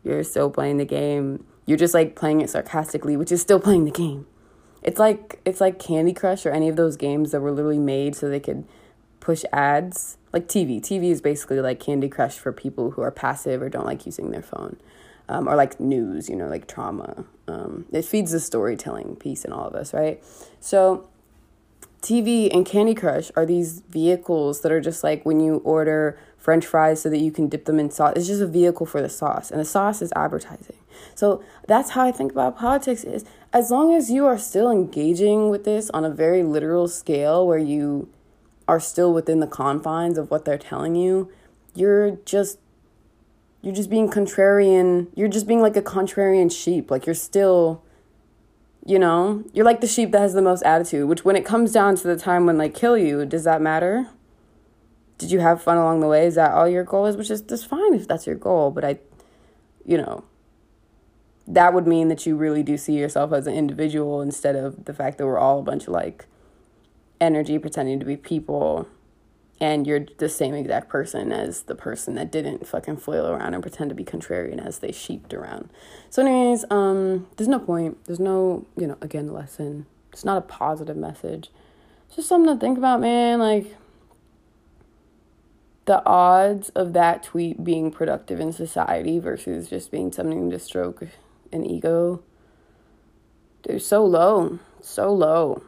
You're 0.03 0.23
still 0.23 0.51
playing 0.51 0.77
the 0.77 0.85
game. 0.85 1.43
You're 1.65 1.79
just 1.79 1.95
like 1.95 2.15
playing 2.15 2.41
it 2.41 2.51
sarcastically, 2.51 3.17
which 3.17 3.31
is 3.31 3.41
still 3.41 3.59
playing 3.59 3.85
the 3.85 3.91
game. 3.91 4.27
It's 4.83 4.99
like 4.99 5.39
it's 5.43 5.59
like 5.59 5.79
Candy 5.79 6.13
Crush 6.13 6.45
or 6.45 6.51
any 6.51 6.69
of 6.69 6.75
those 6.75 6.97
games 6.97 7.31
that 7.31 7.41
were 7.41 7.51
literally 7.51 7.79
made 7.79 8.15
so 8.15 8.29
they 8.29 8.39
could 8.39 8.67
push 9.23 9.43
ads. 9.53 10.17
Like 10.33 10.47
TV. 10.47 10.81
TV 10.81 11.11
is 11.11 11.21
basically 11.21 11.61
like 11.61 11.79
Candy 11.79 12.09
Crush 12.09 12.37
for 12.37 12.51
people 12.51 12.91
who 12.91 13.01
are 13.01 13.11
passive 13.11 13.61
or 13.61 13.69
don't 13.69 13.85
like 13.85 14.05
using 14.05 14.31
their 14.31 14.41
phone. 14.41 14.77
Um, 15.29 15.47
or 15.47 15.55
like 15.55 15.79
news, 15.79 16.27
you 16.27 16.35
know, 16.35 16.47
like 16.47 16.67
trauma. 16.67 17.23
Um, 17.47 17.85
it 17.93 18.03
feeds 18.03 18.31
the 18.31 18.41
storytelling 18.41 19.15
piece 19.15 19.45
in 19.45 19.53
all 19.53 19.65
of 19.65 19.73
us, 19.73 19.93
right? 19.93 20.21
So, 20.59 21.07
TV 22.01 22.53
and 22.53 22.65
Candy 22.65 22.93
Crush 22.93 23.31
are 23.37 23.45
these 23.45 23.79
vehicles 23.89 24.59
that 24.61 24.71
are 24.73 24.81
just 24.81 25.01
like 25.05 25.25
when 25.25 25.39
you 25.39 25.57
order 25.63 26.19
French 26.37 26.65
fries 26.65 27.01
so 27.01 27.09
that 27.09 27.19
you 27.19 27.31
can 27.31 27.47
dip 27.47 27.63
them 27.63 27.79
in 27.79 27.89
sauce. 27.89 28.13
It's 28.17 28.27
just 28.27 28.41
a 28.41 28.47
vehicle 28.47 28.85
for 28.85 29.01
the 29.01 29.07
sauce, 29.07 29.49
and 29.49 29.61
the 29.61 29.65
sauce 29.65 30.01
is 30.01 30.11
advertising. 30.13 30.75
So 31.15 31.41
that's 31.67 31.91
how 31.91 32.05
I 32.05 32.11
think 32.11 32.33
about 32.33 32.57
politics. 32.57 33.05
Is 33.05 33.23
as 33.53 33.71
long 33.71 33.93
as 33.93 34.11
you 34.11 34.25
are 34.25 34.37
still 34.37 34.69
engaging 34.69 35.49
with 35.49 35.63
this 35.63 35.89
on 35.91 36.03
a 36.03 36.09
very 36.09 36.43
literal 36.43 36.89
scale 36.89 37.47
where 37.47 37.57
you 37.57 38.09
are 38.67 38.79
still 38.79 39.13
within 39.13 39.39
the 39.39 39.47
confines 39.47 40.17
of 40.17 40.31
what 40.31 40.45
they're 40.45 40.57
telling 40.57 40.95
you, 40.95 41.31
you're 41.75 42.17
just 42.25 42.59
you're 43.61 43.73
just 43.73 43.89
being 43.89 44.09
contrarian. 44.09 45.07
You're 45.15 45.29
just 45.29 45.47
being 45.47 45.61
like 45.61 45.77
a 45.77 45.81
contrarian 45.81 46.51
sheep. 46.51 46.91
Like 46.91 47.05
you're 47.05 47.15
still 47.15 47.83
you 48.85 48.99
know, 48.99 49.45
you're 49.53 49.65
like 49.65 49.79
the 49.79 49.87
sheep 49.87 50.11
that 50.11 50.19
has 50.19 50.33
the 50.33 50.41
most 50.41 50.61
attitude, 50.63 51.07
which 51.07 51.23
when 51.23 51.37
it 51.37 51.45
comes 51.45 51.71
down 51.71 51.95
to 51.95 52.05
the 52.05 52.17
time 52.17 52.45
when 52.45 52.57
they 52.57 52.67
kill 52.67 52.97
you, 52.97 53.25
does 53.25 53.45
that 53.45 53.61
matter? 53.61 54.09
Did 55.17 55.31
you 55.31 55.39
have 55.39 55.63
fun 55.63 55.77
along 55.77 56.01
the 56.01 56.07
way? 56.07 56.25
Is 56.25 56.35
that 56.35 56.51
all 56.51 56.67
your 56.67 56.83
goal 56.83 57.05
is? 57.05 57.15
Which 57.15 57.31
is 57.31 57.41
just 57.41 57.65
fine 57.65 57.93
if 57.93 58.07
that's 58.07 58.27
your 58.27 58.35
goal, 58.35 58.71
but 58.71 58.83
I 58.83 58.99
you 59.85 59.97
know, 59.97 60.23
that 61.47 61.73
would 61.73 61.87
mean 61.87 62.07
that 62.07 62.25
you 62.25 62.35
really 62.35 62.63
do 62.63 62.77
see 62.77 62.93
yourself 62.93 63.33
as 63.33 63.47
an 63.47 63.53
individual 63.53 64.21
instead 64.21 64.55
of 64.55 64.85
the 64.85 64.93
fact 64.93 65.17
that 65.17 65.25
we're 65.25 65.37
all 65.37 65.59
a 65.59 65.63
bunch 65.63 65.83
of 65.83 65.89
like 65.89 66.25
energy 67.23 67.57
pretending 67.57 67.99
to 67.99 68.05
be 68.05 68.17
people 68.17 68.87
and 69.59 69.87
you're 69.87 70.05
the 70.17 70.27
same 70.27 70.53
exact 70.53 70.89
person 70.89 71.31
as 71.31 71.63
the 71.63 71.75
person 71.75 72.15
that 72.15 72.31
didn't 72.31 72.67
fucking 72.67 72.97
flail 72.97 73.27
around 73.27 73.53
and 73.53 73.63
pretend 73.63 73.89
to 73.89 73.95
be 73.95 74.03
contrarian 74.03 74.63
as 74.63 74.79
they 74.79 74.91
sheeped 74.91 75.33
around. 75.33 75.69
So 76.09 76.21
anyways, 76.21 76.65
um 76.69 77.27
there's 77.37 77.47
no 77.47 77.59
point. 77.59 78.03
There's 78.05 78.19
no, 78.19 78.65
you 78.75 78.87
know, 78.87 78.97
again 79.01 79.31
lesson. 79.31 79.85
It's 80.11 80.25
not 80.25 80.37
a 80.37 80.41
positive 80.41 80.97
message. 80.97 81.49
It's 82.07 82.17
just 82.17 82.29
something 82.29 82.53
to 82.53 82.59
think 82.59 82.77
about, 82.77 82.99
man, 82.99 83.39
like 83.39 83.75
the 85.85 86.05
odds 86.05 86.69
of 86.69 86.93
that 86.93 87.23
tweet 87.23 87.63
being 87.63 87.91
productive 87.91 88.39
in 88.39 88.53
society 88.53 89.19
versus 89.19 89.69
just 89.69 89.91
being 89.91 90.11
something 90.11 90.49
to 90.49 90.59
stroke 90.59 91.03
an 91.51 91.65
ego, 91.65 92.21
they're 93.63 93.79
so 93.79 94.05
low, 94.05 94.59
so 94.81 95.13
low. 95.13 95.63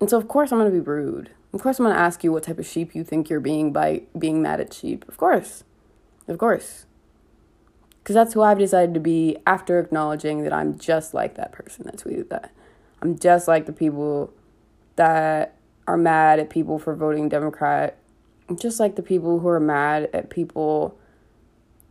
And 0.00 0.10
so, 0.10 0.18
of 0.18 0.28
course, 0.28 0.52
I'm 0.52 0.58
going 0.58 0.70
to 0.70 0.74
be 0.74 0.80
rude. 0.80 1.30
Of 1.52 1.62
course, 1.62 1.78
I'm 1.78 1.86
going 1.86 1.96
to 1.96 2.00
ask 2.00 2.22
you 2.22 2.32
what 2.32 2.42
type 2.42 2.58
of 2.58 2.66
sheep 2.66 2.94
you 2.94 3.02
think 3.02 3.30
you're 3.30 3.40
being 3.40 3.72
by 3.72 4.02
being 4.18 4.42
mad 4.42 4.60
at 4.60 4.74
sheep. 4.74 5.06
Of 5.08 5.16
course. 5.16 5.64
Of 6.28 6.38
course. 6.38 6.86
Because 8.02 8.14
that's 8.14 8.34
who 8.34 8.42
I've 8.42 8.58
decided 8.58 8.94
to 8.94 9.00
be 9.00 9.38
after 9.46 9.80
acknowledging 9.80 10.42
that 10.42 10.52
I'm 10.52 10.78
just 10.78 11.14
like 11.14 11.34
that 11.36 11.52
person 11.52 11.86
that 11.86 11.96
tweeted 11.96 12.28
that. 12.28 12.52
I'm 13.00 13.18
just 13.18 13.48
like 13.48 13.66
the 13.66 13.72
people 13.72 14.32
that 14.96 15.56
are 15.86 15.96
mad 15.96 16.38
at 16.38 16.50
people 16.50 16.78
for 16.78 16.94
voting 16.94 17.28
Democrat. 17.28 17.96
I'm 18.48 18.56
just 18.56 18.78
like 18.78 18.96
the 18.96 19.02
people 19.02 19.40
who 19.40 19.48
are 19.48 19.60
mad 19.60 20.08
at 20.12 20.30
people 20.30 20.96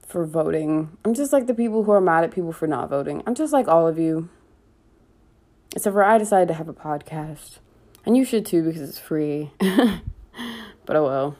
for 0.05 0.25
voting. 0.25 0.97
I'm 1.03 1.13
just 1.13 1.33
like 1.33 1.47
the 1.47 1.53
people 1.53 1.83
who 1.83 1.91
are 1.91 2.01
mad 2.01 2.23
at 2.23 2.31
people 2.31 2.53
for 2.53 2.67
not 2.67 2.89
voting. 2.89 3.23
I'm 3.25 3.35
just 3.35 3.51
like 3.51 3.67
all 3.67 3.87
of 3.87 3.97
you. 3.97 4.29
Except 5.75 5.93
for 5.93 6.03
I 6.03 6.17
decided 6.17 6.47
to 6.49 6.53
have 6.53 6.69
a 6.69 6.73
podcast. 6.73 7.57
And 8.05 8.15
you 8.15 8.23
should 8.23 8.45
too 8.45 8.63
because 8.63 8.81
it's 8.81 8.99
free. 8.99 9.51
but 9.59 10.95
oh 10.95 11.03
well. 11.03 11.37